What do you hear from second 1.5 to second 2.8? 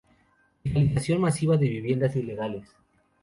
de viviendas ilegales